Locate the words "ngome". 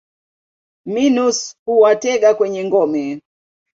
2.67-3.05